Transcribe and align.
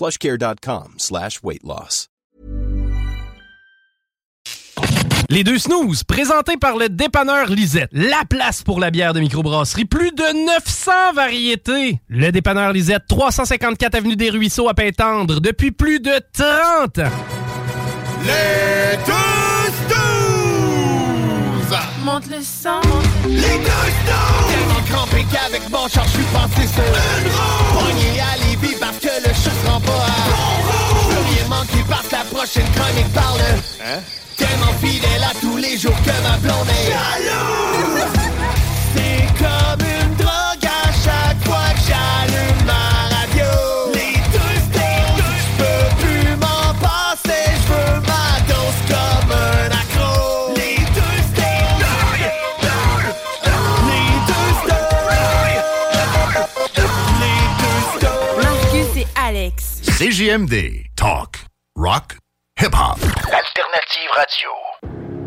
plushcare.com 0.00 0.94
slash 0.96 1.40
weight 1.42 1.62
loss. 1.62 2.06
Les 5.28 5.44
deux 5.44 5.58
snooze, 5.58 6.04
présentés 6.04 6.56
par 6.56 6.78
le 6.78 6.88
dépanneur 6.88 7.50
Lisette. 7.50 7.90
La 7.92 8.24
place 8.28 8.62
pour 8.62 8.80
la 8.80 8.90
bière 8.90 9.12
de 9.12 9.20
microbrasserie. 9.20 9.84
Plus 9.84 10.10
de 10.10 10.46
900 10.46 11.12
variétés. 11.14 12.00
Le 12.08 12.32
dépanneur 12.32 12.72
Lisette, 12.72 13.02
354 13.08 13.94
Avenue 13.94 14.16
des 14.16 14.30
Ruisseaux 14.30 14.70
à 14.70 14.74
Pintendre, 14.74 15.40
depuis 15.40 15.70
plus 15.70 16.00
de 16.00 16.18
30 16.32 16.98
ans. 16.98 17.12
Les 18.24 18.96
deux 19.06 19.72
snooze! 19.86 21.78
Monte 22.04 22.26
le 22.30 22.42
sang. 22.42 22.80
Les 23.28 23.36
deux 23.36 23.44
snooze! 23.44 24.48
Tellement 24.48 24.82
crampé 24.88 25.26
qu'avec 25.30 25.68
mon 25.70 25.86
char, 25.88 26.06
je 26.06 26.12
suis 26.12 26.24
passé 26.32 26.66
sur 26.66 26.82
une 26.82 27.28
roue 27.30 27.79
s'en 29.86 29.92
va 29.92 30.04
à 30.04 31.04
Premier 31.04 31.66
qui 31.68 32.12
la 32.12 32.24
prochaine 32.24 32.70
chronique 32.74 33.12
parle 33.12 33.40
hein? 33.84 34.00
Tellement 34.36 34.72
fidèle 34.82 35.22
à 35.22 35.34
tous 35.40 35.56
les 35.56 35.76
jours 35.76 35.96
que 36.02 36.22
ma 36.22 36.36
blonde 36.38 36.68
est 36.68 36.90
Jaloux 36.90 37.98
C'est 38.94 39.26
comme 39.38 39.79
CJMD. 60.00 60.86
Talk. 60.96 61.40
Rock. 61.76 62.16
Hip-hop. 62.56 62.96
Alternative 63.02 64.08
Radio. 64.16 65.19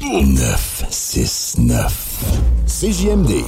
9, 0.00 0.56
6, 0.90 1.56
9. 1.58 1.88
CJMD. 2.66 3.44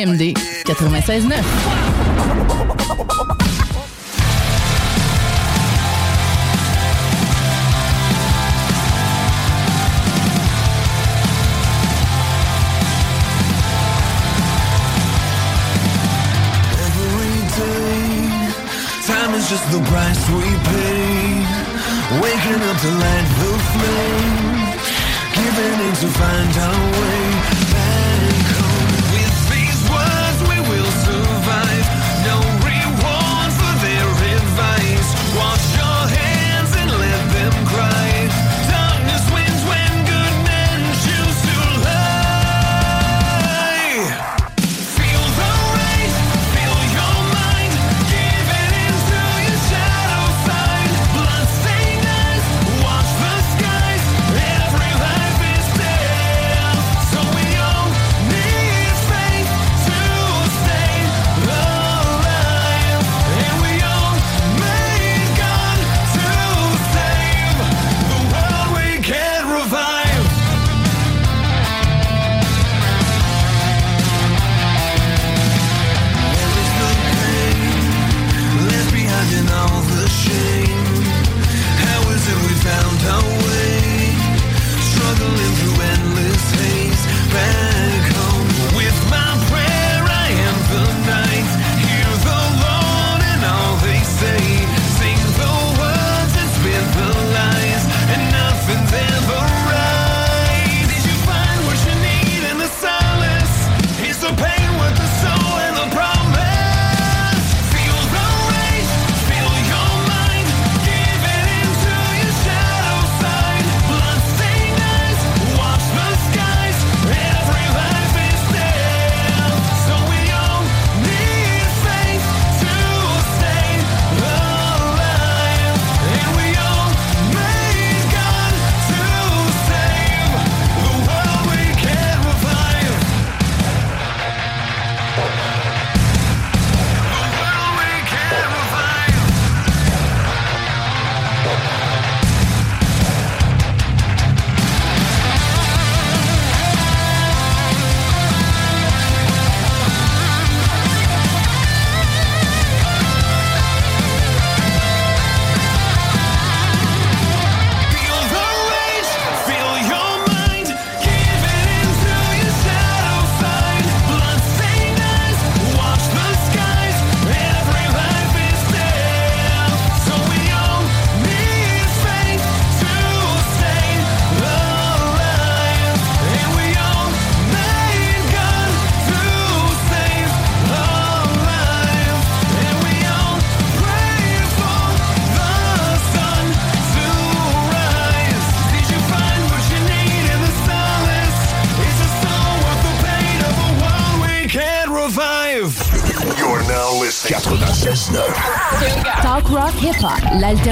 CJMD 0.00 0.34
96.9. 0.64 1.28
9 1.28 1.79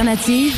alternative 0.09 0.58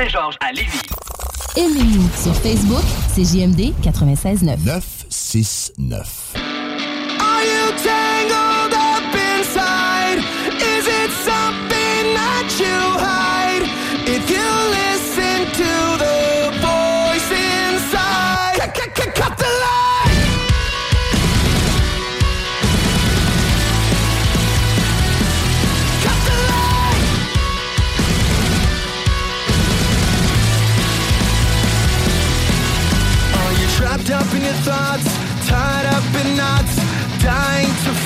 Saint-Georges 0.00 0.36
à 0.40 0.50
Lévis. 0.52 0.80
Aimez-nous 1.56 2.08
sur 2.16 2.34
Facebook, 2.36 2.82
c'est 3.14 3.24
JMD 3.24 3.74
96 3.82 4.44
96.9. 4.44 4.56
969. 4.64 6.32
Are 7.20 7.42
you 7.44 7.70
tango? 7.84 8.39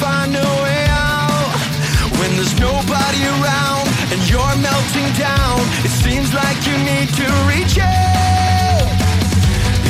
find 0.01 0.35
a 0.35 0.51
way 0.63 0.87
out 0.91 1.55
when 2.19 2.31
there's 2.37 2.59
nobody 2.59 3.23
around 3.35 3.87
and 4.13 4.21
you're 4.31 4.57
melting 4.59 5.11
down. 5.15 5.59
It 5.87 5.95
seems 6.05 6.33
like 6.35 6.59
you 6.67 6.77
need 6.79 7.09
to 7.21 7.27
reach 7.53 7.79
out. 7.79 8.89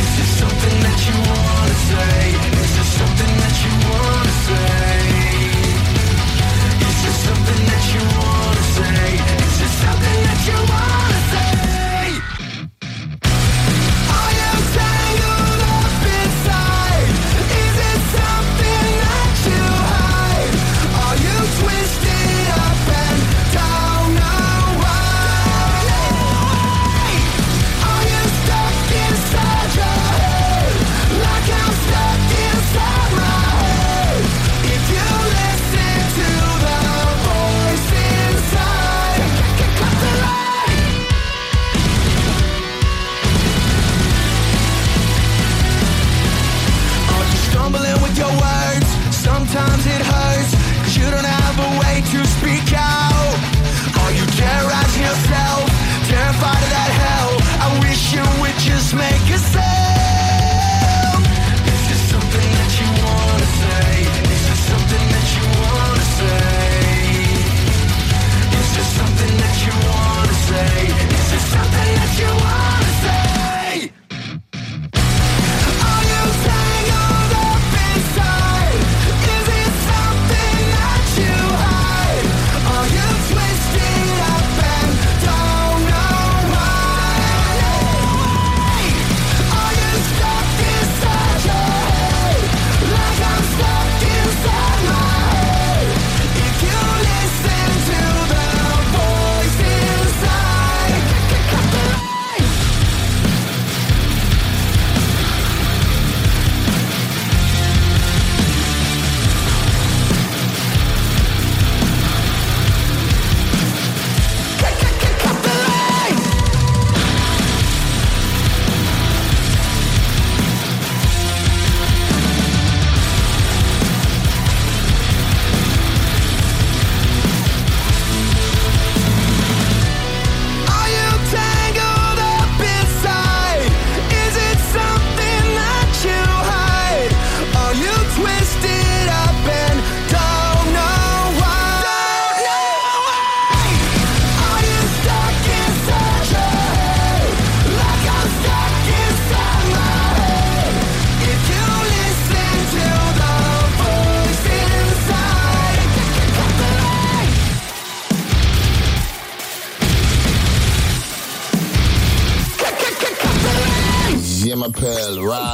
Is 0.00 0.10
there 0.16 0.32
something 0.42 0.76
that 0.86 0.98
you 1.08 1.16
wanna 1.30 1.76
say? 1.90 2.16
Is 2.64 2.72
there 2.76 2.90
something 3.00 3.32
that 3.42 3.56
you 3.64 3.72
wanna 3.88 4.34
say? 4.48 4.94
Is 6.88 6.96
there 7.04 7.18
something 7.26 7.62
that 7.70 7.84
you 7.94 8.02
wanna 8.20 8.64
say? 8.76 9.04
Is 9.46 9.56
there 9.60 9.74
something 9.84 10.18
that 10.26 10.40
you 10.48 10.58
wanna? 10.72 10.93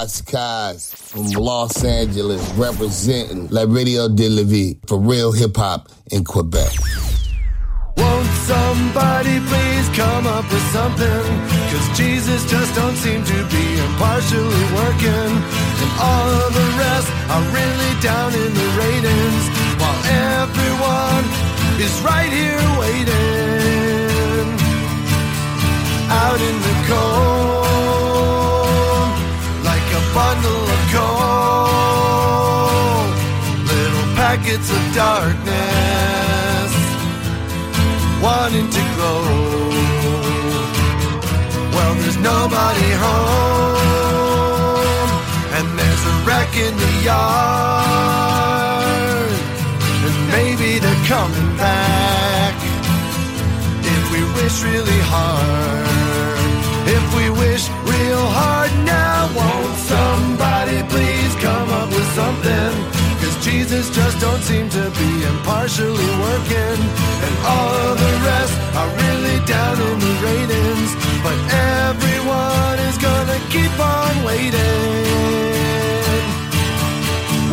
Appel, 0.01 0.25
Kaz 0.25 0.95
from 0.95 1.27
Los 1.27 1.85
Angeles, 1.85 2.41
representing 2.57 3.49
La 3.51 3.65
Radio 3.69 4.09
de 4.09 4.31
la 4.31 4.45
Vie 4.45 4.79
for 4.87 4.99
real 4.99 5.31
hip 5.31 5.57
hop 5.57 5.91
in 6.11 6.25
Quebec. 6.25 6.73
Won't 7.99 8.27
somebody 8.49 9.41
please 9.41 9.89
come 9.93 10.27
up 10.27 10.51
with 10.51 10.65
something? 10.73 11.25
Cause 11.69 11.99
Jesus 11.99 12.51
just 12.51 12.75
don't 12.75 12.97
seem 12.97 13.23
to 13.25 13.39
be 13.53 13.65
impartially 13.77 14.65
working. 14.73 15.33
And 15.85 15.91
all 16.01 16.29
of 16.47 16.55
the 16.55 16.69
rest 16.81 17.09
are 17.29 17.45
really 17.53 17.93
down 18.01 18.33
in 18.33 18.55
the 18.55 18.69
ratings. 18.81 19.45
While 19.77 20.01
everyone 20.41 21.25
is 21.77 21.93
right 22.01 22.33
here 22.33 22.65
waiting. 22.81 24.49
Out 26.09 26.41
in 26.41 26.57
the 26.63 26.75
cold. 26.89 27.90
A 30.01 30.03
bundle 30.17 30.65
of 30.77 30.83
coal. 30.95 31.69
Little 33.73 34.07
packets 34.17 34.69
of 34.77 34.83
darkness 34.95 36.73
wanting 38.23 38.69
to 38.77 38.83
glow. 38.95 39.23
Well, 41.75 41.93
there's 42.01 42.19
nobody 42.19 42.91
home, 43.05 45.11
and 45.57 45.67
there's 45.79 46.05
a 46.13 46.15
wreck 46.27 46.53
in 46.67 46.75
the 46.85 46.93
yard, 47.11 48.11
and 50.07 50.17
maybe 50.37 50.71
they're 50.79 51.05
coming 51.07 51.51
back. 51.57 52.55
If 53.95 54.03
we 54.13 54.21
wish 54.39 54.57
really 54.63 55.01
hard, 55.15 55.87
if 56.97 57.05
we 57.17 57.25
wish 57.31 57.65
real 57.95 58.25
hard 58.39 58.73
now, 58.85 59.29
won't 59.35 59.70
somebody 59.91 60.79
please 60.95 61.35
come 61.47 61.69
up 61.81 61.89
with 61.91 62.09
something? 62.21 62.73
Cause 63.21 63.37
Jesus 63.45 63.85
just 63.91 64.17
don't 64.21 64.43
seem 64.51 64.67
to 64.79 64.85
be 65.01 65.11
impartially 65.33 66.11
working. 66.27 66.79
And 67.25 67.35
all 67.53 67.95
the 68.05 68.13
rest 68.31 68.55
are 68.79 68.91
really 69.03 69.39
down 69.55 69.77
in 69.89 69.97
the 70.07 70.15
ratings. 70.29 70.91
But 71.27 71.39
everyone 71.87 72.79
is 72.89 72.97
gonna 73.09 73.39
keep 73.55 73.75
on 73.97 74.13
waiting. 74.31 76.25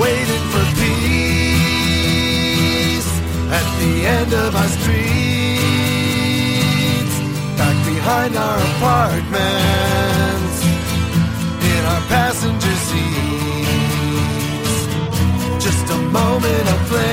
Waiting 0.04 0.46
for 0.54 0.66
peace 0.82 1.90
at 3.60 3.68
the 3.82 3.94
end 4.18 4.32
of 4.46 4.50
our 4.62 4.70
streets. 4.78 5.58
Back 7.60 7.78
behind 7.92 8.34
our 8.46 8.58
apartments. 8.72 10.17
Our 11.90 12.02
passenger 12.16 12.76
seats 12.88 14.78
just 15.66 15.86
a 15.90 16.00
moment 16.20 16.66
of 16.74 16.80
bliss 16.90 17.08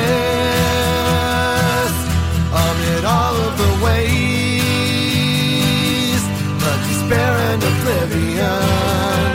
amid 2.66 3.04
all 3.04 3.37
of 3.46 3.52
the 3.62 3.72
ways, 3.84 4.22
the 6.62 6.74
despair 6.88 7.32
and 7.50 7.62
oblivion 7.72 9.34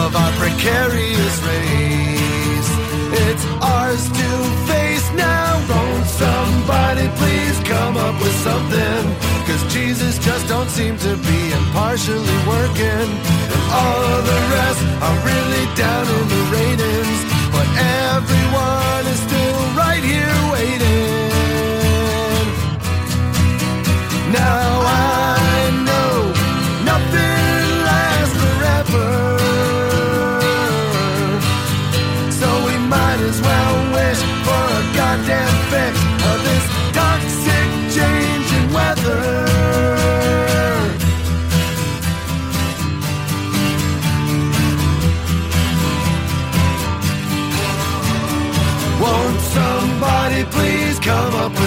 of 0.00 0.10
our 0.22 0.32
precarious 0.42 1.36
race. 1.50 2.70
It's 3.26 3.44
ours 3.62 4.04
to 4.20 4.28
face 4.70 5.08
now. 5.14 5.48
Won't 5.70 6.06
somebody 6.06 7.06
please 7.20 7.58
come 7.64 7.96
up 7.96 8.20
with 8.20 8.36
something? 8.46 9.15
Jesus 9.98 10.18
just 10.18 10.46
don't 10.46 10.68
seem 10.68 10.98
to 10.98 11.16
be 11.16 11.52
impartially 11.52 12.38
working. 12.46 13.08
And 13.52 13.64
all 13.72 14.20
the 14.30 14.40
rest 14.52 14.82
are 15.00 15.18
really 15.24 15.64
down 15.74 16.04
in 16.16 16.24
the 16.34 16.42
ratings. 16.52 17.18
But 17.48 17.66
everyone 18.12 19.06
is 19.08 19.20
still 19.26 19.60
right 19.72 20.04
here 20.04 20.36
waiting. 20.52 21.16
Now 24.36 24.85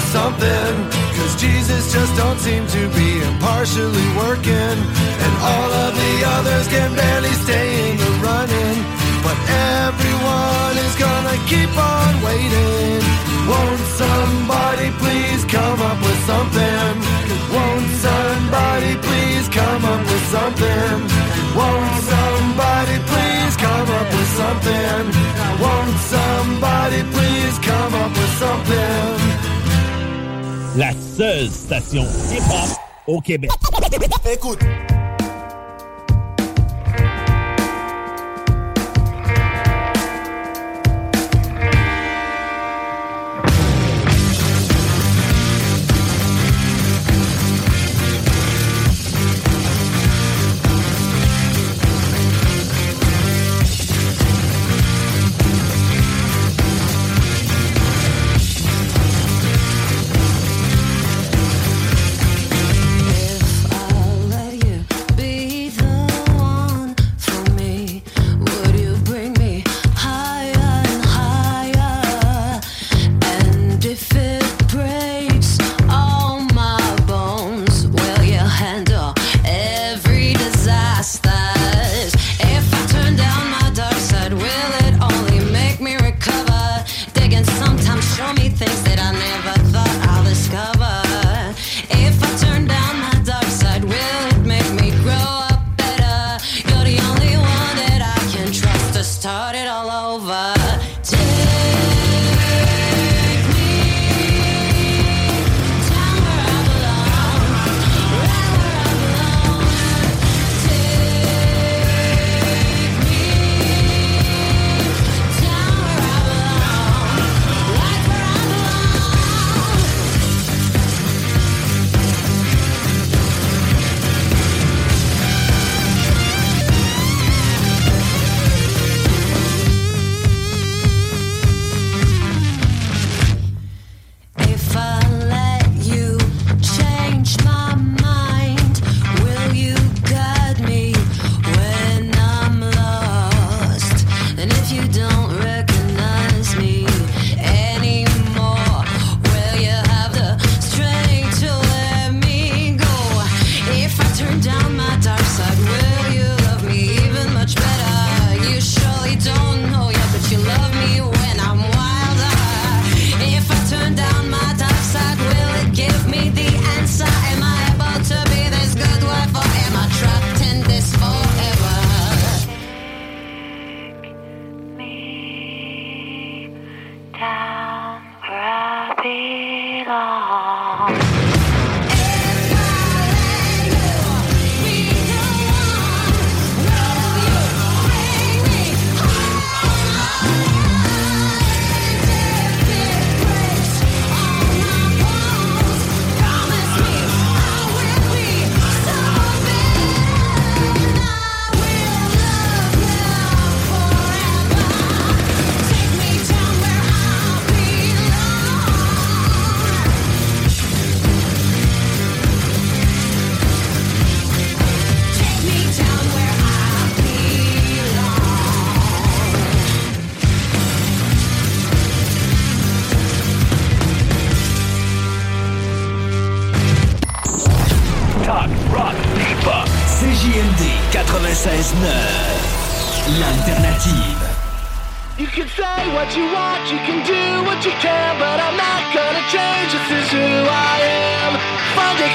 something? 0.10 0.74
Cause 1.18 1.36
Jesus 1.38 1.94
just 1.94 2.14
don't 2.18 2.40
seem 2.40 2.66
to 2.66 2.82
be 2.98 3.22
impartially 3.22 4.08
working. 4.18 4.78
And 5.24 5.34
all 5.52 5.72
of 5.86 5.92
the 5.94 6.14
others 6.36 6.66
can 6.68 6.90
barely 6.96 7.34
stay 7.46 7.68
in 7.92 7.98
the 7.98 8.12
running. 8.26 8.78
But 9.22 9.38
everyone 9.86 10.76
is 10.86 10.96
gonna 10.98 11.38
keep 11.46 11.72
on 11.78 12.12
waiting. 12.26 13.02
Won't 13.52 13.86
somebody 14.02 14.90
please 15.02 15.42
come 15.46 15.80
up 15.90 16.00
with 16.02 16.20
something? 16.32 16.94
Won't 17.54 17.90
somebody 18.08 18.94
please 19.06 19.46
come 19.50 19.84
up 19.94 20.02
with 20.12 20.26
something? 20.36 20.96
Won't 21.60 21.96
somebody 22.14 22.98
please 23.12 23.54
come 23.58 23.90
up 24.00 24.08
with 24.16 24.30
something? 24.42 25.02
Won't 25.64 25.98
somebody 26.16 27.02
please 27.14 27.56
come 27.60 27.89
station 31.48 32.06
hip-hop 32.32 32.70
au 33.08 33.22
Québec. 33.22 33.50
Écoute. 34.32 34.60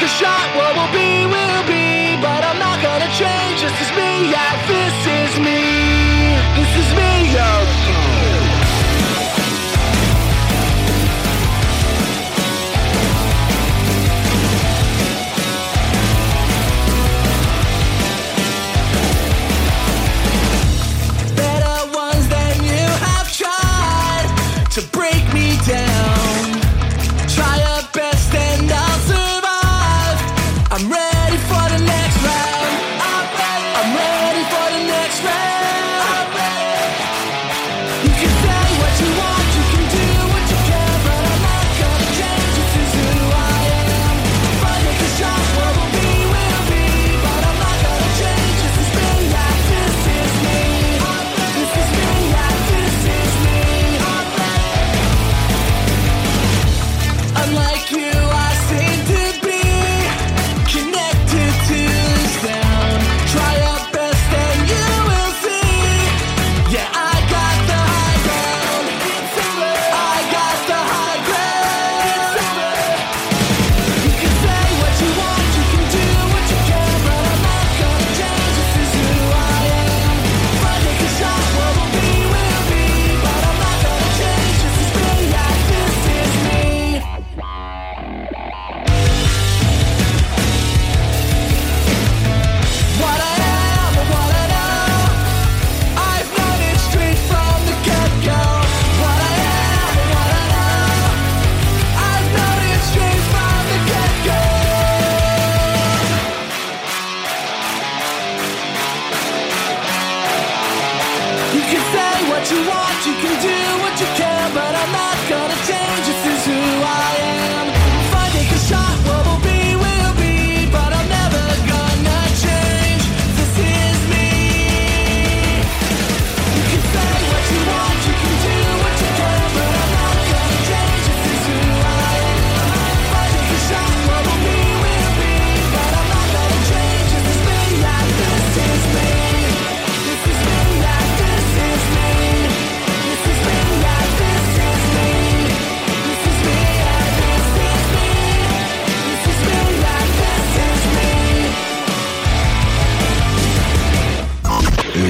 A 0.05 0.07
shot, 0.07 0.55
what 0.55 0.77
will 0.77 0.93
be, 0.93 1.14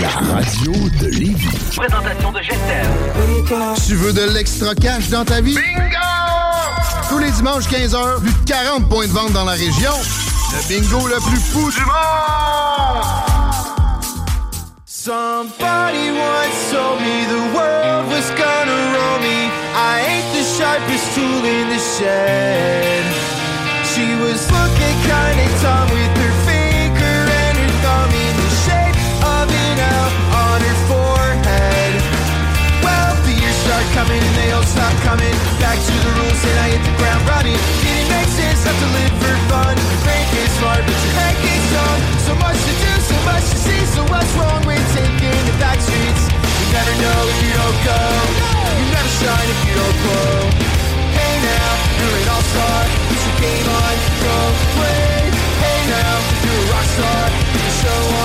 La 0.04 0.10
radio 0.34 0.72
de 1.00 1.06
Lévis. 1.06 1.48
Présentation 1.74 2.30
de 2.30 2.42
Jester. 2.42 2.84
Tu 3.86 3.94
veux 3.94 4.12
de 4.12 4.34
l'extra 4.34 4.74
cash 4.74 5.08
dans 5.08 5.24
ta 5.24 5.40
vie? 5.40 5.54
Bingo! 5.54 5.96
Tous 7.08 7.18
les 7.18 7.30
dimanches 7.30 7.64
15h, 7.68 8.20
plus 8.20 8.32
de 8.32 8.44
40 8.46 8.88
points 8.90 9.06
de 9.06 9.12
vente 9.12 9.32
dans 9.32 9.46
la 9.46 9.52
région. 9.52 9.94
Le 10.52 10.68
bingo 10.68 11.08
le 11.08 11.16
plus 11.26 11.40
fou 11.40 11.70
du 11.70 11.80
monde! 11.86 13.04
Somebody 14.84 16.10
once 16.10 16.70
told 16.70 17.00
me 17.00 17.24
the 17.24 17.56
world 17.56 18.06
was 18.12 18.28
gonna 18.36 18.78
roll 18.92 19.18
me. 19.20 19.48
I 19.74 20.04
ain't 20.06 20.28
the 20.34 20.44
sharpest 20.44 21.14
tool 21.14 21.44
in 21.46 21.70
the 21.70 21.78
shed. 21.78 23.04
She 23.94 24.04
was 24.20 24.50
looking 24.52 24.96
kinda 25.08 25.48
dumb 25.62 25.88
with 25.88 26.14
her 26.18 26.43
of 29.80 30.10
an 30.10 30.34
on 30.34 30.60
her 30.60 30.78
forehead. 30.86 31.92
Well, 32.84 33.12
the 33.26 33.34
years 33.34 33.58
start 33.64 33.86
coming 33.94 34.20
and 34.20 34.34
they 34.36 34.50
all 34.52 34.66
stop 34.66 34.94
coming. 35.02 35.34
Back 35.58 35.78
to 35.78 35.94
the 36.04 36.12
rules 36.20 36.42
and 36.44 36.58
I 36.62 36.66
hit 36.74 36.82
the 36.84 36.94
ground 37.00 37.22
running. 37.26 37.58
Didn't 37.82 38.08
make 38.12 38.30
sense 38.30 38.64
not 38.64 38.76
to 38.76 38.88
live 38.94 39.14
for 39.18 39.36
fun. 39.50 39.74
Brain 40.04 40.26
is 40.36 40.50
smart, 40.58 40.82
but 40.84 40.98
your 40.98 41.14
head 41.18 41.36
gets 41.42 41.66
dumb. 41.72 42.00
So 42.26 42.32
much 42.38 42.58
to 42.60 42.74
do, 42.76 42.92
so 43.02 43.16
much 43.26 43.44
to 43.50 43.56
see. 43.56 43.82
So 43.94 44.00
what's 44.12 44.32
wrong 44.38 44.62
with 44.68 44.84
taking 44.94 45.42
the 45.48 45.56
back 45.58 45.80
streets? 45.80 46.24
You 46.30 46.66
never 46.74 46.94
know 47.02 47.20
if 47.30 47.38
you 47.42 47.52
don't 47.54 47.80
go. 47.88 48.00
You 48.78 48.86
never 48.94 49.12
shine 49.22 49.48
if 49.48 49.60
you 49.66 49.74
don't 49.74 49.98
glow. 50.04 50.38
Hey 51.18 51.34
now, 51.40 51.70
you're 51.98 52.16
an 52.20 52.28
all-star. 52.30 52.80
Put 53.10 53.20
your 53.22 53.36
game 53.42 53.68
on, 53.70 53.96
go 54.22 54.36
play. 54.76 55.30
Hey 55.62 55.80
now, 55.88 56.14
you're 56.42 56.62
a 56.62 56.72
rock 56.74 56.86
star. 56.94 57.24
Put 57.32 57.62
the 57.64 57.72
show 57.80 58.02
on, 58.18 58.23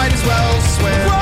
might 0.00 0.14
as 0.14 0.24
well 0.24 0.60
swim. 0.62 1.19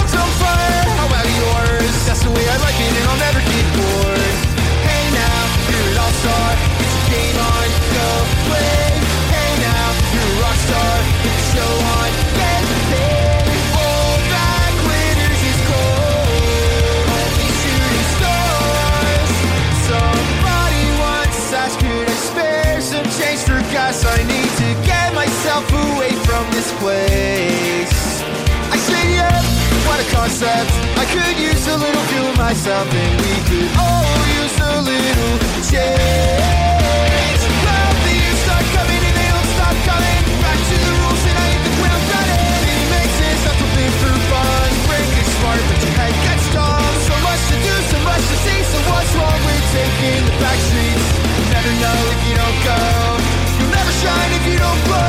concepts. 30.19 30.75
I 30.99 31.05
could 31.14 31.39
use 31.39 31.64
a 31.71 31.77
little 31.79 32.05
fuel 32.11 32.35
myself, 32.35 32.91
and 32.91 33.14
we 33.23 33.35
could 33.47 33.71
all 33.79 34.19
use 34.43 34.57
a 34.59 34.75
little 34.83 35.35
change. 35.71 37.43
Well, 37.62 37.93
the 38.03 38.12
years 38.19 38.39
start 38.43 38.66
coming 38.75 39.03
and 39.09 39.14
they 39.14 39.29
don't 39.31 39.51
stop 39.55 39.77
coming. 39.87 40.23
Back 40.43 40.59
to 40.59 40.75
the 40.75 40.93
rules 40.99 41.23
and 41.23 41.37
I 41.39 41.47
hit 41.55 41.62
the 41.71 41.75
ground 41.79 42.05
running. 42.11 42.51
It 42.66 42.83
makes 42.99 43.14
sense 43.14 43.43
not 43.47 43.57
to 43.62 43.66
live 43.79 43.95
through 44.03 44.21
fun. 44.27 44.69
Break 44.91 45.11
is 45.23 45.31
smart, 45.39 45.62
but 45.71 45.79
your 45.87 45.95
head 46.03 46.14
gets 46.27 46.47
dumb. 46.51 46.95
So 47.07 47.14
much 47.23 47.43
to 47.55 47.57
do, 47.62 47.75
so 47.95 47.99
much 48.03 48.25
to 48.27 48.37
see. 48.43 48.61
So 48.75 48.79
what's 48.91 49.12
wrong 49.14 49.41
with 49.47 49.64
taking 49.71 50.21
the 50.27 50.35
back 50.43 50.59
streets? 50.66 51.07
You 51.14 51.47
never 51.55 51.73
know 51.79 51.99
if 52.11 52.21
you 52.27 52.35
don't 52.43 52.59
go. 52.66 52.81
You'll 53.55 53.71
never 53.71 53.93
shine 54.03 54.31
if 54.35 54.45
you 54.51 54.59
don't 54.59 54.83
blow. 54.83 55.07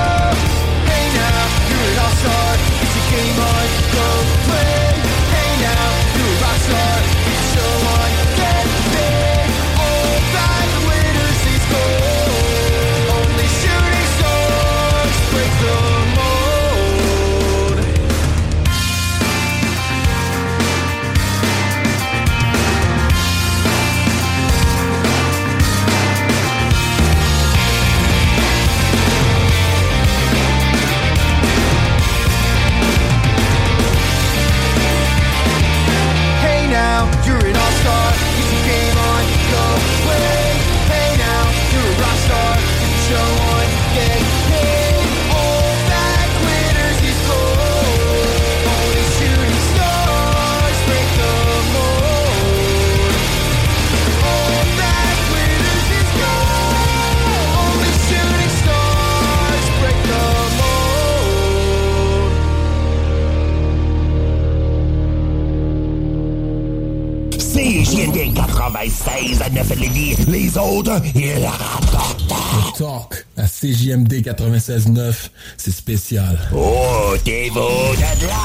96 68.79 69.41
à 69.41 69.49
9 69.49 69.75
Lévis. 69.75 70.15
Les 70.29 70.57
autres, 70.57 71.01
ils 71.13 71.45
rapportent. 71.45 72.29
Le 72.29 72.77
talk 72.77 73.25
à 73.35 73.43
CJMD 73.43 74.21
96.9, 74.21 75.29
c'est 75.57 75.71
spécial. 75.71 76.39
Oh, 76.55 77.13
t'es 77.25 77.49
beau 77.53 77.93
de 77.95 78.27
là! 78.27 78.35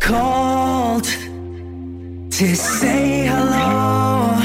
Called 0.00 1.04
to 2.30 2.54
say 2.54 3.26
hello. 3.26 4.38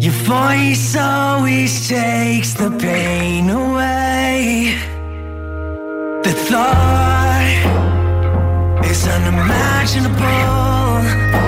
Your 0.00 0.14
voice 0.24 0.96
always 0.96 1.88
takes 1.88 2.54
the 2.54 2.70
pain 2.78 3.50
away. 3.50 4.74
The 6.22 6.32
thought 6.32 7.28
is 8.84 9.08
unimaginable. 9.08 10.87
That 10.98 11.47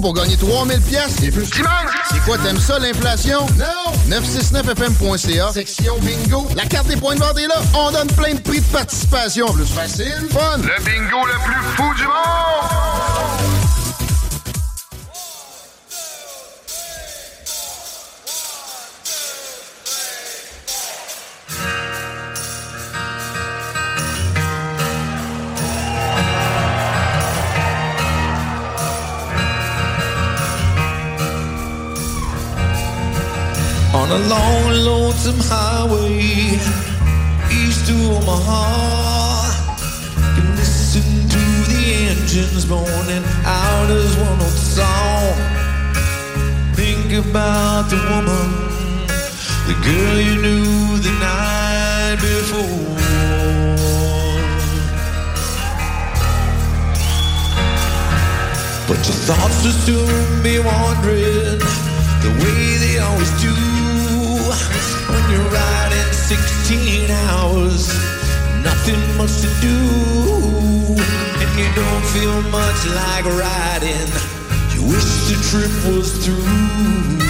pour 0.00 0.14
gagner 0.14 0.36
3000 0.36 0.80
pièces 0.80 1.22
et 1.22 1.30
plus? 1.30 1.46
C'est 1.46 2.20
quoi, 2.24 2.38
t'aimes 2.38 2.60
ça, 2.60 2.78
l'inflation? 2.78 3.46
Non! 3.58 4.16
969fm.ca, 4.16 5.52
section 5.52 5.94
bingo. 6.00 6.46
La 6.56 6.64
carte 6.66 6.88
des 6.88 6.96
points 6.96 7.14
de 7.14 7.20
vente 7.20 7.38
est 7.38 7.46
là. 7.46 7.60
On 7.74 7.90
donne 7.90 8.08
plein 8.08 8.34
de 8.34 8.40
prix 8.40 8.60
de 8.60 8.66
participation. 8.66 9.46
Plus 9.52 9.66
facile, 9.66 10.28
fun. 10.30 10.58
Le 10.58 10.84
bingo 10.84 11.26
le 11.26 11.44
plus 11.44 11.62
fou 11.76 11.94
du 11.94 12.04
monde! 12.04 13.41
Lonesome 35.12 35.40
highway 35.44 36.56
east 37.52 37.86
to 37.86 37.92
Omaha. 38.16 39.52
Can 40.34 40.56
listen 40.56 41.04
to 41.28 41.42
the 41.70 41.82
engines 42.08 42.66
moaning 42.66 43.24
out 43.44 43.90
as 43.90 44.16
one 44.16 44.40
old 44.40 44.58
song. 44.76 45.36
Think 46.74 47.12
about 47.26 47.90
the 47.90 48.00
woman, 48.08 48.48
the 49.68 49.76
girl 49.84 50.18
you 50.28 50.36
knew 50.40 50.98
the 51.06 51.12
night 51.20 52.16
before. 52.16 52.96
But 58.88 58.98
your 59.06 59.18
thoughts 59.28 59.62
will 59.62 59.78
soon 59.86 60.42
be 60.42 60.58
wandering 60.58 61.58
the 62.24 62.30
way 62.40 62.76
they 62.78 62.98
always 62.98 63.30
do 63.42 64.01
when 65.08 65.24
you're 65.30 65.50
riding 65.50 66.12
16 66.12 67.10
hours, 67.10 67.88
nothing 68.62 69.00
much 69.16 69.40
to 69.40 69.48
do, 69.60 69.78
and 71.40 71.50
you 71.58 71.68
don't 71.74 72.04
feel 72.14 72.42
much 72.50 72.80
like 73.00 73.24
riding. 73.24 74.08
You 74.74 74.82
wish 74.92 75.10
the 75.28 75.36
trip 75.48 75.72
was 75.94 76.08
through. 76.24 77.22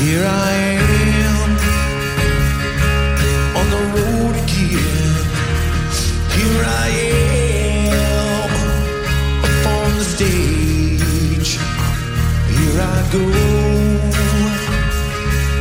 Here 0.00 0.24
I 0.26 0.50
am 0.52 1.09
go, 13.12 13.18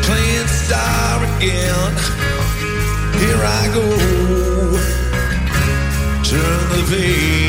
playing 0.03 0.47
star 0.47 1.23
again. 1.37 1.93
Here 3.21 3.41
I 3.43 3.69
go, 3.73 3.85
turn 6.23 6.69
the 6.75 6.85
page. 6.89 7.48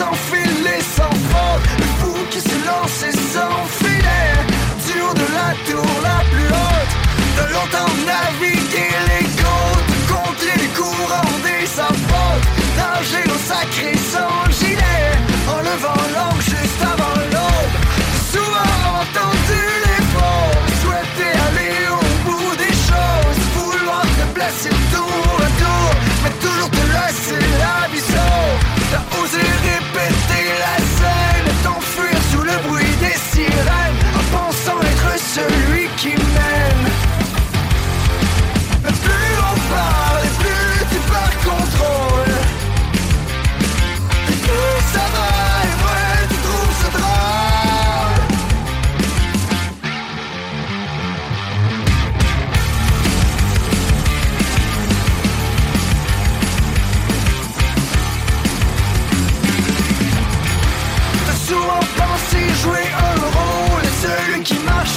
Celui 0.00 0.12
qui 0.12 0.16
s'enfile 0.16 0.66
et 0.66 0.82
s'envole 0.82 1.62
Le 1.78 1.84
fou 1.98 2.14
qui 2.30 2.40
se 2.40 2.66
lance 2.66 3.02
et 3.02 3.12
s'enfile. 3.12 4.08
Du 4.86 5.00
haut 5.02 5.14
de 5.14 5.26
la 5.34 5.54
tour 5.66 5.90
la 6.02 6.24
plus 6.30 6.48
haute. 6.48 6.94
De 7.36 7.44
longtemps 7.52 7.94
naviguer 8.06 8.94
les 9.08 9.19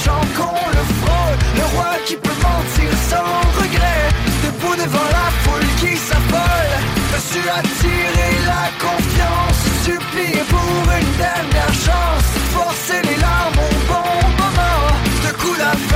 sachant 0.04 0.20
qu'on 0.36 0.68
le 0.70 0.84
frôle. 1.00 1.36
Le 1.56 1.64
roi 1.76 1.92
qui 2.06 2.16
peut 2.16 2.38
mentir 2.42 2.90
sans 3.10 3.40
regret. 3.60 4.04
Debout 4.44 4.76
devant 4.76 5.08
la 5.18 5.28
foule 5.42 5.68
qui 5.80 5.96
s'affole. 5.96 6.72
Veux-tu 7.10 7.48
attirer 7.48 8.32
la 8.46 8.64
confiance 8.84 9.60
Supplier 9.84 10.44
pour 10.48 10.82
une 11.00 11.16
dernière 11.16 11.74
chance. 11.86 12.26
Forcer 12.52 13.02
les 13.02 13.16
larmes 13.20 13.58
au 13.58 13.92
bon 13.92 14.14
moment. 14.42 14.80
De 15.26 15.32
coups 15.40 15.58
d'affaire 15.58 15.93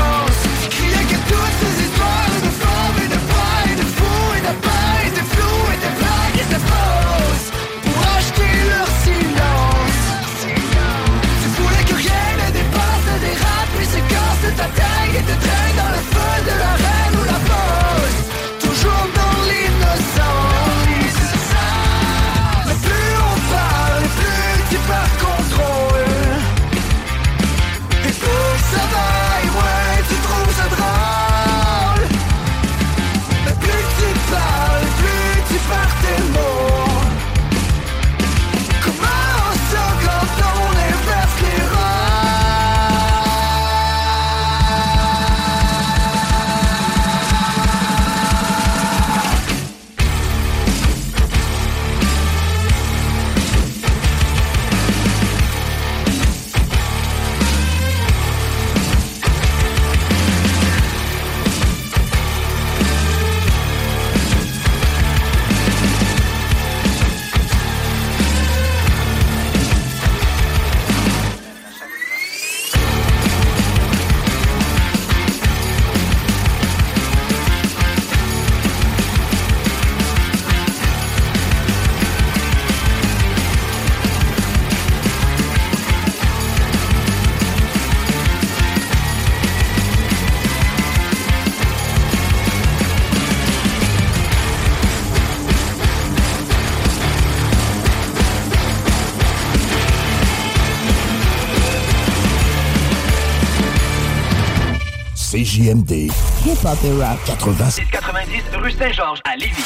CJMD. 105.89 106.11
Hip-hop 106.45 106.78
et 106.84 107.03
rap. 107.03 107.18
80. 107.24 107.82
90 107.91 108.43
rue 108.57 108.72
Saint-Georges 108.72 109.20
à 109.24 109.36
Lévis. 109.36 109.64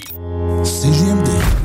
CJMD. 0.62 1.61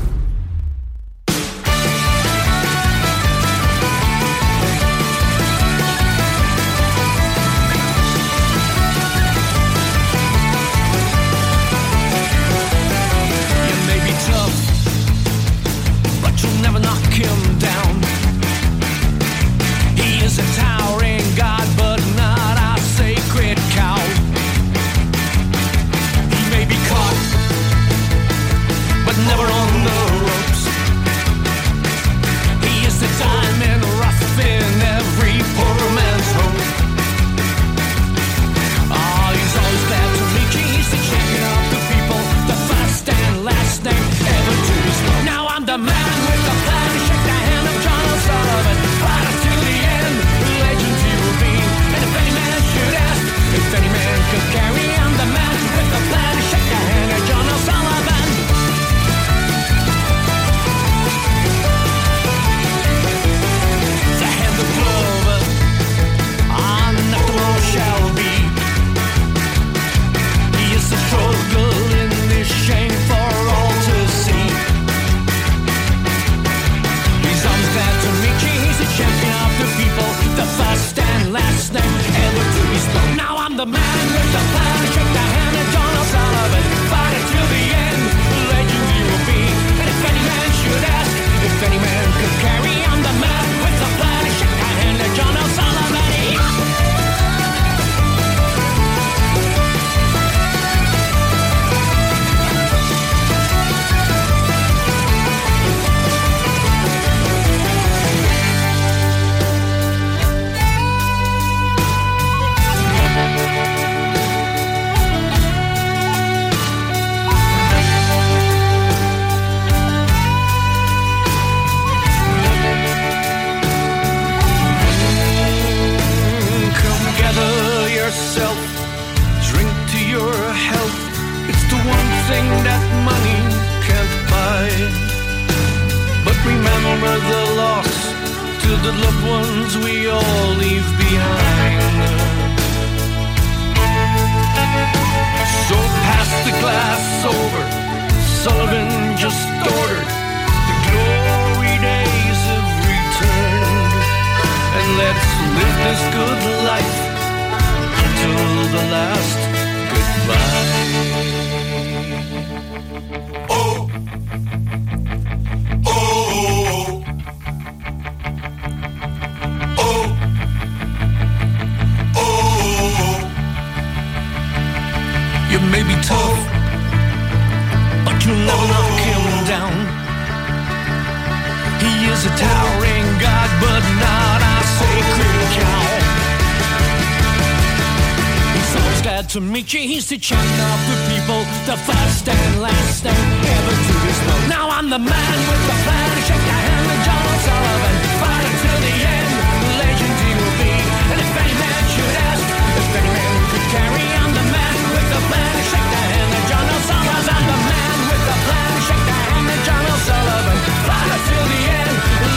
Last 192.68 193.00
name 193.04 193.28
ever 193.56 193.74
to 193.86 193.94
be 194.04 194.12
spoken. 194.20 194.48
Now 194.52 194.66
I'm 194.76 194.88
the 194.90 195.00
man 195.00 195.38
with 195.50 195.62
the 195.70 195.76
plan 195.84 196.10
shake 196.28 196.44
the 196.52 196.58
hand 196.68 196.86
of 196.94 196.98
John 197.06 197.24
O'Sullivan. 197.32 197.96
Fight 198.20 198.44
until 198.50 198.78
the 198.86 198.94
end, 199.16 199.32
legend 199.80 200.16
he 200.24 200.30
will 200.38 200.54
be. 200.60 200.72
And 201.12 201.18
if 201.24 201.32
any 201.42 201.56
man 201.62 201.82
should 201.94 202.14
ask, 202.28 202.44
if 202.80 202.88
any 203.00 203.12
man 203.16 203.36
could 203.50 203.66
carry, 203.74 204.04
I'm 204.20 204.32
the 204.40 204.46
man 204.56 204.76
with 204.94 205.08
the 205.14 205.20
plan 205.28 205.54
shake 205.70 205.88
the 205.94 206.02
hand 206.12 206.32
of 206.38 206.42
John 206.50 206.66
O'Sullivan. 206.76 207.24
I'm 207.36 207.46
the 207.52 207.60
man 207.72 207.98
with 208.10 208.24
the 208.28 208.36
plan 208.46 208.72
shake 208.88 209.04
the 209.08 209.16
hand 209.24 209.46
of 209.54 209.60
John 209.68 209.84
O'Sullivan. 209.94 210.58
Fight 210.88 211.10
until 211.16 211.44
the 211.52 211.62
end, 211.82 211.96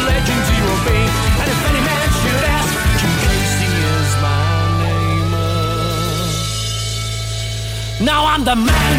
legend 0.09 0.43
he 0.51 0.57
will 0.65 0.81
be. 0.87 0.99
And 1.41 1.47
if 1.51 1.61
any 1.71 1.81
man 1.89 2.07
should 2.21 2.43
ask, 2.57 2.71
Jim 2.99 3.13
Casey 3.23 3.71
is 3.99 4.11
my 4.23 4.47
name. 4.83 5.31
Now 8.07 8.21
I'm 8.31 8.43
the 8.43 8.55
man 8.55 8.90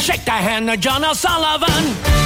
shake 0.00 0.24
the 0.24 0.30
hand 0.30 0.68
of 0.70 0.80
John 0.80 1.04
O'Sullivan. 1.04 2.16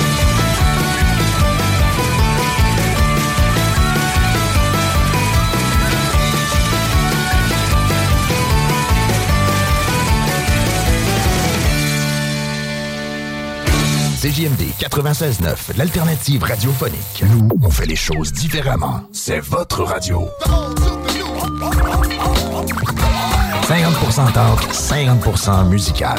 CJMD 14.20 14.74
96.9, 14.78 15.78
l'alternative 15.78 16.42
radiophonique. 16.42 17.24
Nous, 17.30 17.48
on 17.62 17.70
fait 17.70 17.86
les 17.86 17.96
choses 17.96 18.32
différemment. 18.32 19.02
C'est 19.12 19.40
votre 19.40 19.82
radio. 19.82 20.28
50% 23.62 24.32
talk, 24.32 24.60
50% 24.72 25.68
musical. 25.68 26.18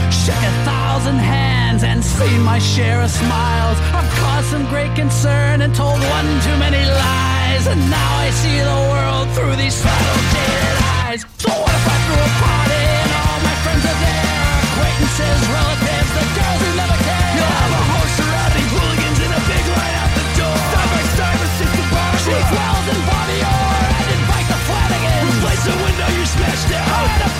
shook 0.21 0.37
a 0.37 0.53
thousand 0.69 1.17
hands 1.17 1.81
and 1.83 1.97
seen 2.03 2.41
my 2.45 2.59
share 2.59 3.01
of 3.01 3.09
smiles. 3.09 3.77
I've 3.89 4.11
caused 4.21 4.47
some 4.53 4.65
great 4.69 4.93
concern 4.93 5.65
and 5.65 5.73
told 5.73 5.97
one 5.97 6.29
too 6.45 6.57
many 6.61 6.77
lies. 6.77 7.65
And 7.65 7.81
now 7.89 8.11
I 8.21 8.29
see 8.29 8.57
the 8.61 8.79
world 8.93 9.27
through 9.33 9.55
these 9.57 9.73
subtle 9.73 10.21
jaded 10.33 10.77
eyes. 11.09 11.21
So 11.41 11.49
what 11.49 11.73
if 11.73 11.85
I 11.89 11.97
threw 12.05 12.21
a 12.21 12.31
party 12.37 12.83
and 13.01 13.11
all 13.17 13.39
my 13.49 13.55
friends 13.65 13.81
are 13.81 13.99
there? 14.05 14.45
Acquaintances, 14.61 15.41
relatives, 15.57 16.11
the 16.13 16.25
girls 16.37 16.59
who 16.61 16.71
never 16.77 16.97
care. 17.01 17.29
You'll 17.41 17.55
have 17.57 17.73
a 17.81 17.83
whole 17.89 18.09
surrounding 18.21 18.67
hooligans 18.77 19.19
in 19.25 19.31
a 19.33 19.41
big 19.49 19.65
line 19.73 19.95
out 20.05 20.11
the 20.21 20.25
door. 20.37 20.57
Side 20.69 20.89
by 20.93 21.03
side 21.17 21.37
with 21.41 21.53
Sister 21.65 21.85
Barbara. 21.89 22.21
Chief 22.21 22.45
Wells 22.53 22.87
and 22.93 23.01
Bobby 23.09 23.39
Orr. 23.41 23.73
And 23.89 24.09
invite 24.21 24.47
the 24.53 24.59
Flanagan. 24.69 25.21
Replace 25.33 25.63
the 25.65 25.75
window 25.81 26.07
you 26.13 26.25
smashed 26.29 26.71
out. 26.77 27.30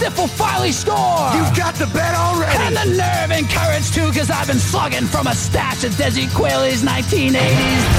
Stiff 0.00 0.16
will 0.16 0.28
finally 0.28 0.72
score. 0.72 1.28
You've 1.34 1.54
got 1.54 1.74
the 1.74 1.84
bet 1.88 2.14
already. 2.14 2.56
And 2.56 2.74
the 2.74 2.96
nerve 2.96 3.30
and 3.32 3.46
courage 3.50 3.90
too, 3.90 4.10
cause 4.18 4.30
I've 4.30 4.46
been 4.46 4.58
slugging 4.58 5.04
from 5.04 5.26
a 5.26 5.34
stash 5.34 5.84
of 5.84 5.92
Desi 5.92 6.26
Quayle's 6.34 6.82
1980s 6.82 7.36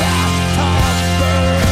bathtub 0.02 1.20
bird. 1.22 1.71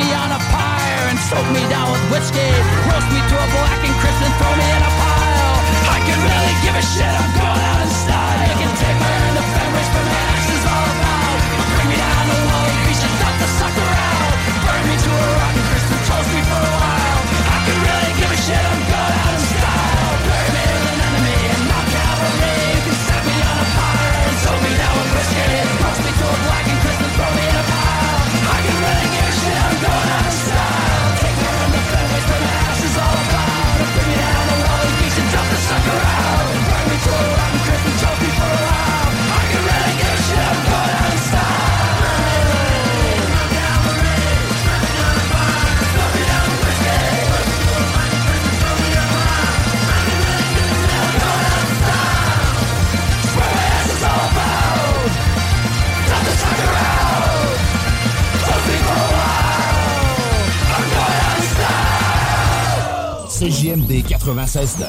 me 0.00 0.08
on 0.14 0.30
a 0.32 0.40
pyre 0.52 1.04
and 1.12 1.18
soak 1.28 1.46
me 1.52 1.62
down 1.68 1.92
with 1.92 2.04
whiskey. 2.12 2.50
Roast 2.88 3.08
me 3.12 3.20
to 3.20 3.36
a 3.36 3.48
black 3.52 3.80
and 3.84 3.94
crisp 4.00 4.20
and 4.24 4.34
throw 4.40 4.52
me 4.56 4.66
in 4.76 4.82
a 4.90 4.92
pile. 5.00 5.56
I 5.96 5.98
can 6.06 6.18
really 6.24 6.54
give 6.64 6.74
a 6.82 6.84
shit. 6.92 7.14
I'm 7.20 7.30
going 7.36 7.62
out 7.70 7.80
and 7.84 8.09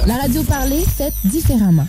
La 0.05 0.17
radio 0.17 0.43
parlée, 0.43 0.83
faite 0.85 1.13
différemment. 1.23 1.87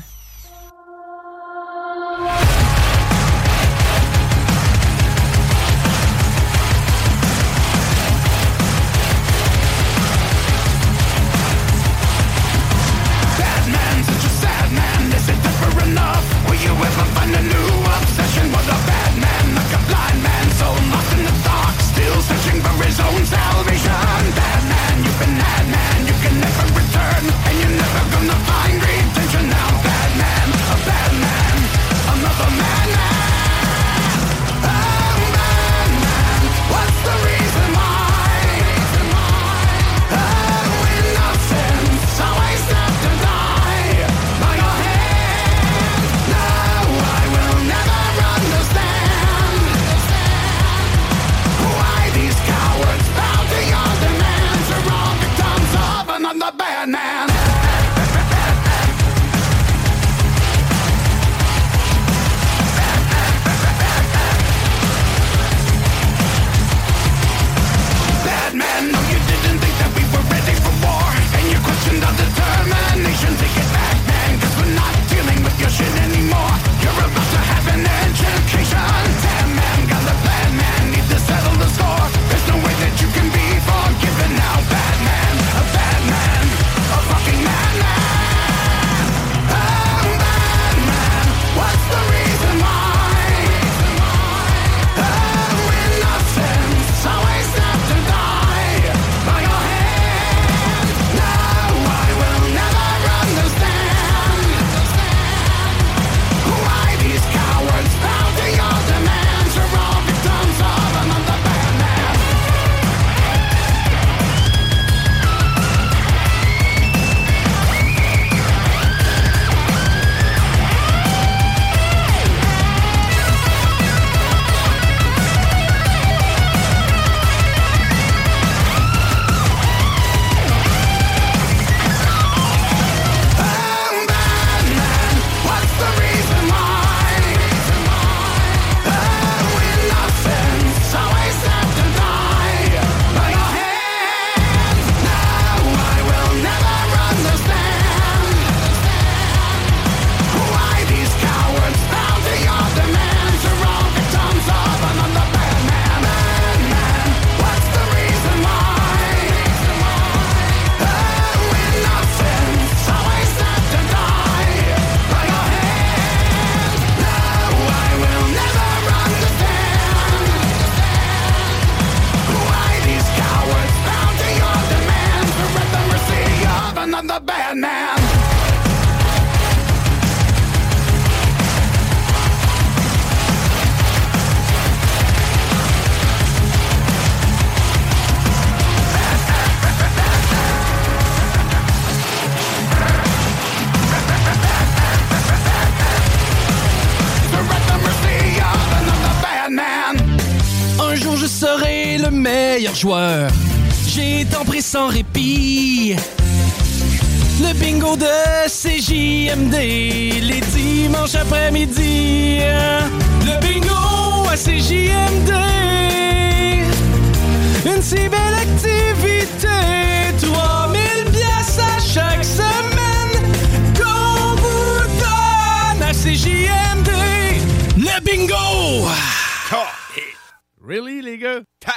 Really, 230.64 231.02
les 231.02 231.18
gars? 231.18 231.40
Ta 231.58 231.74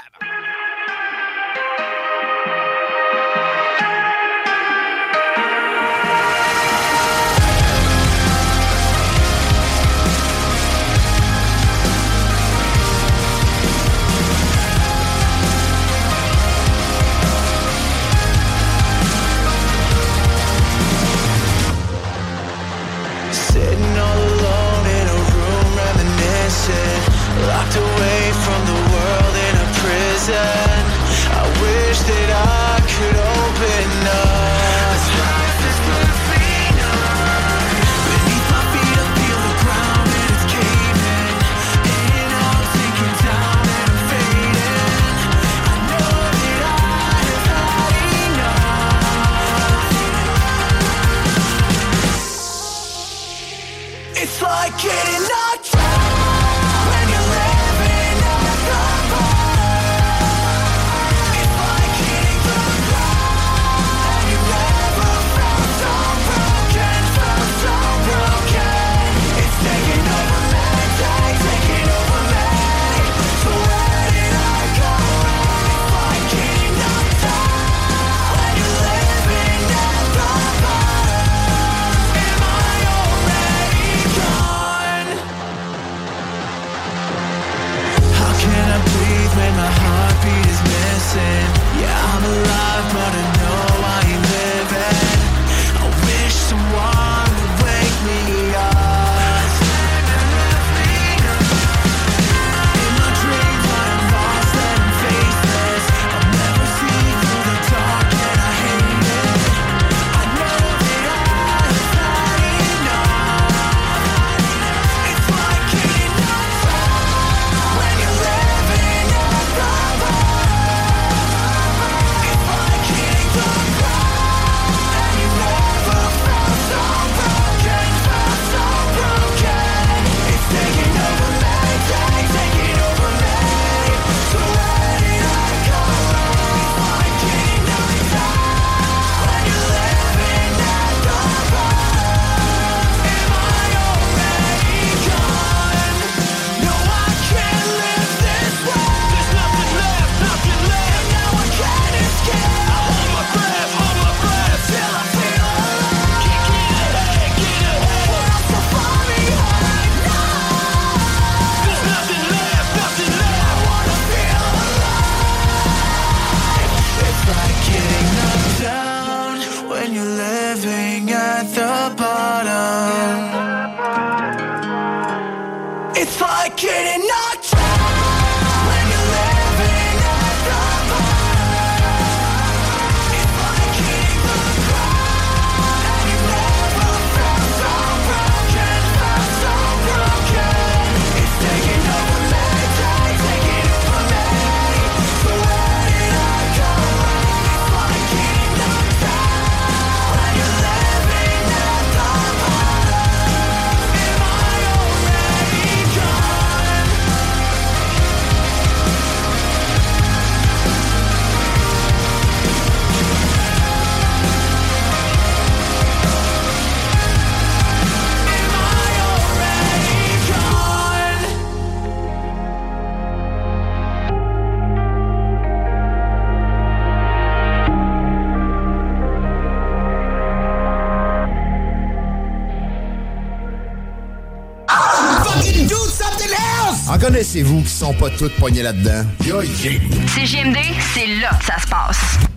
pas 237.99 238.09
toutes 238.09 238.35
pognées 238.35 238.63
là-dedans. 238.63 239.03
Yeah, 239.25 239.43
yeah. 239.43 239.79
CGMD, 240.07 240.57
c'est 240.93 241.07
là 241.21 241.29
que 241.39 241.45
ça 241.45 241.59
se 241.59 241.67
passe. 241.67 242.34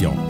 La 0.00 0.29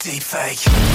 Deep 0.00 0.22
fake. 0.22 0.87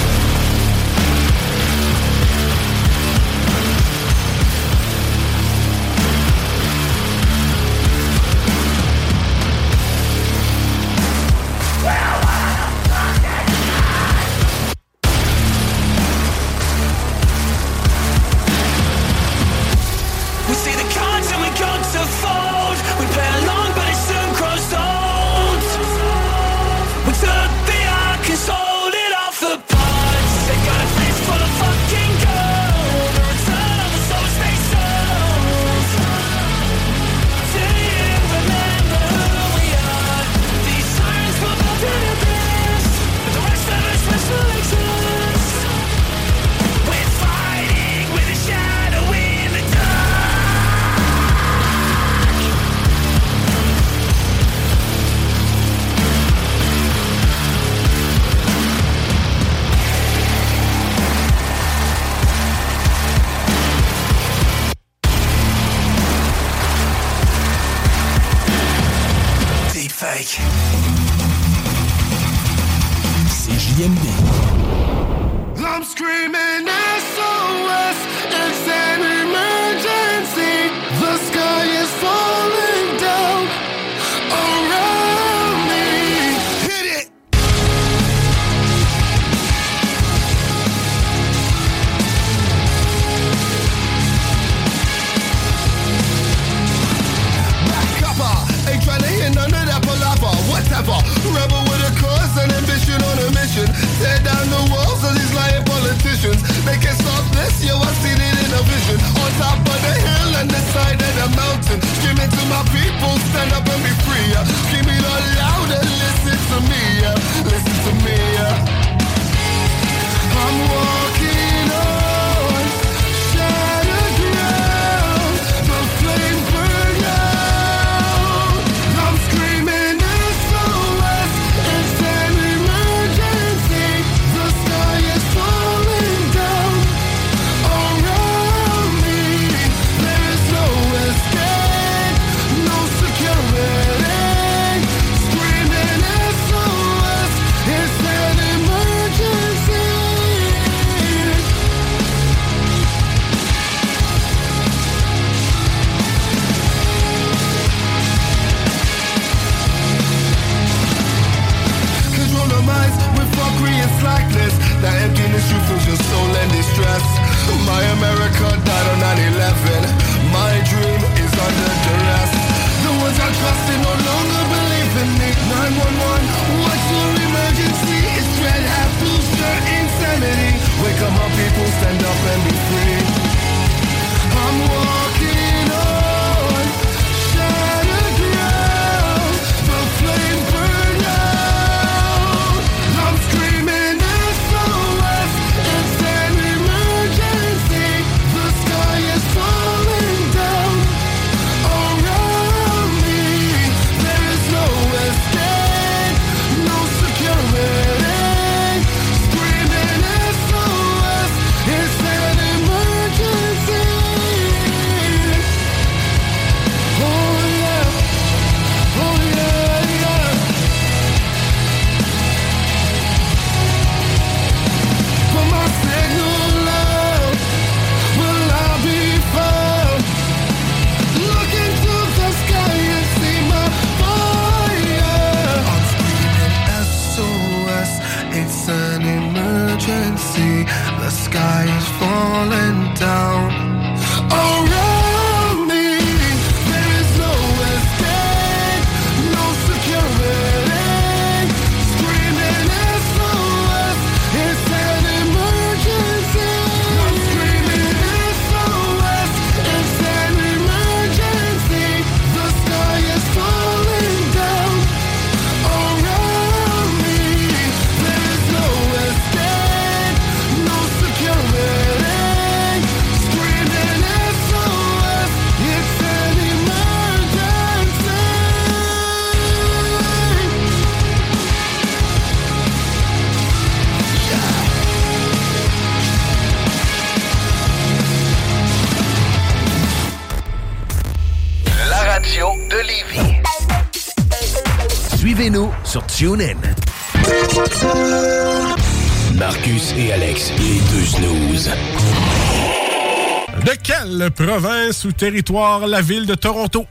Province 304.58 305.04
ou 305.04 305.10
territoire 305.10 305.84
la 305.88 306.00
ville 306.00 306.26
de 306.26 306.36
Toronto 306.36 306.86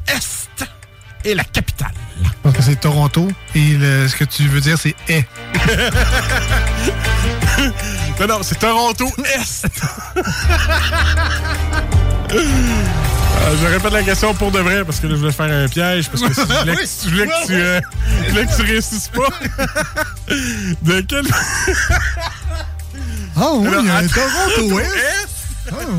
Est 1.23 1.33
la 1.33 1.45
capitale? 1.45 1.93
Donc 2.43 2.55
c'est 2.59 2.77
Toronto 2.77 3.29
et 3.55 3.77
le- 3.77 4.05
ce 4.09 4.17
que 4.17 4.25
tu 4.25 4.49
veux 4.49 4.59
dire 4.59 4.77
c'est 4.77 4.93
est. 5.07 5.25
non, 8.19 8.27
non, 8.27 8.43
c'est 8.43 8.59
Toronto 8.59 9.09
Est. 9.23 9.65
Euh, 12.33 12.33
je 13.61 13.65
répète 13.67 13.93
la 13.93 14.03
question 14.03 14.33
pour 14.33 14.51
de 14.51 14.59
vrai 14.59 14.83
parce 14.83 14.99
que 14.99 15.07
là, 15.07 15.13
je 15.15 15.19
voulais 15.19 15.31
faire 15.31 15.49
un 15.49 15.69
piège 15.69 16.09
parce 16.09 16.21
que 16.21 16.33
si 16.33 16.41
je 16.41 16.45
voulais, 16.45 16.75
que- 16.75 16.81
Oui, 16.81 16.87
je 17.05 17.09
voulais 17.09 17.27
que, 17.27 17.45
tu, 17.47 17.53
euh, 17.53 17.79
je 18.25 18.29
voulais 18.31 18.45
que 18.45 18.55
tu 18.57 18.61
réussisses 18.63 19.07
pas. 19.07 19.29
De 20.81 20.99
quel. 21.07 21.25
Ah 23.37 23.51
oui, 23.53 23.67
Alors, 23.67 23.81
il 23.81 23.87
y 23.87 23.89
a 23.89 23.95
un. 23.99 24.07
Toronto 24.07 24.79
Est. 24.79 24.89
Ah 25.71 25.75
oui. 25.87 25.93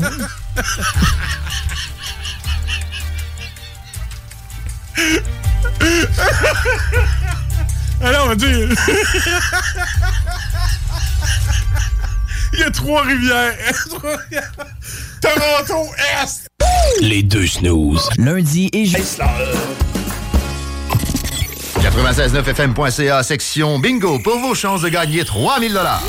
Alors, 8.01 8.25
on 8.25 8.29
va 8.29 8.35
dire. 8.35 8.69
Il 12.53 12.59
y 12.59 12.63
a 12.63 12.71
trois 12.71 13.03
rivières. 13.03 13.53
Toronto 15.21 15.89
Est. 16.21 16.47
Les 17.01 17.23
deux 17.23 17.47
snooze. 17.47 18.07
Lundi 18.17 18.69
et 18.71 18.85
jeudi. 18.85 19.17
969fm.ca, 21.95 23.23
section 23.23 23.79
bingo, 23.79 24.19
pour 24.19 24.37
vos 24.39 24.53
chances 24.53 24.81
de 24.81 24.89
gagner 24.89 25.23
3000 25.23 25.73
dollars. 25.73 26.03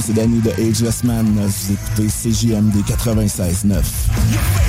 C'est 0.00 0.12
Danny 0.12 0.40
de 0.40 0.50
Ageless 0.50 1.04
Man. 1.04 1.26
Vous 1.26 1.72
écoutez 1.72 2.08
CJMD 2.08 2.76
96.9. 2.86 4.65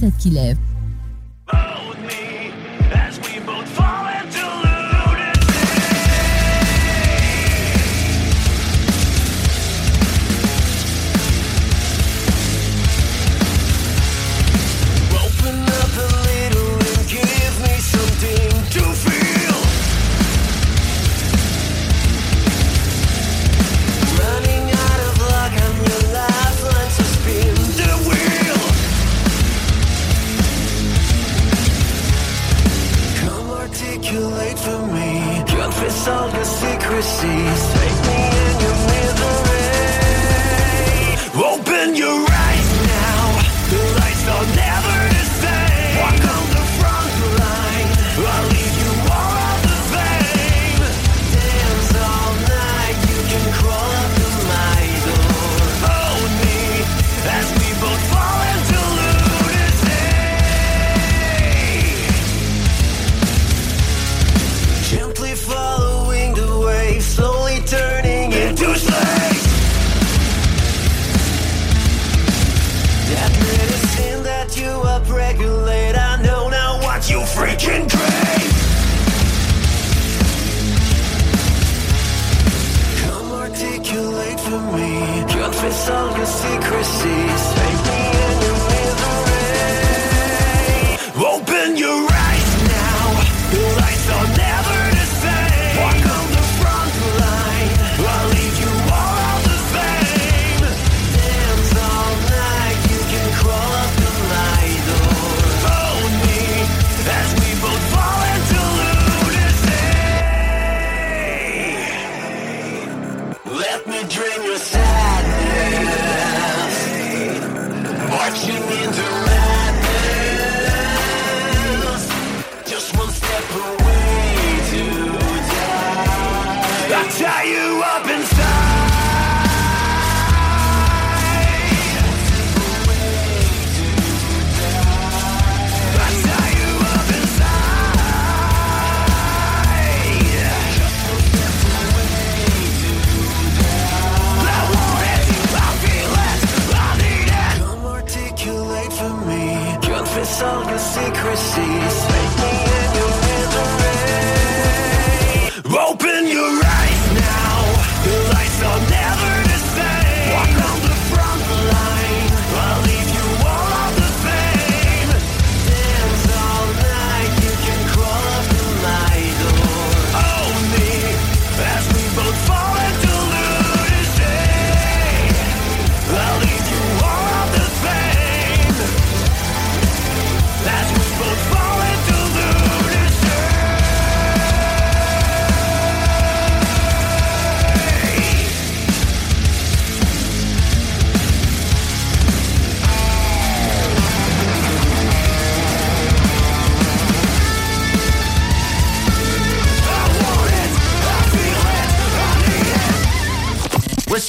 7 0.00 0.16
qui 0.16 0.30
lève. 0.30 0.69